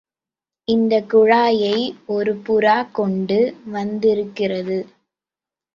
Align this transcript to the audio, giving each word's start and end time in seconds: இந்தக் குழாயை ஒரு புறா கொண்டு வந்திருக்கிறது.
இந்தக் 0.67 1.09
குழாயை 1.09 1.75
ஒரு 2.07 2.33
புறா 2.47 2.91
கொண்டு 2.91 3.39
வந்திருக்கிறது. 3.65 4.79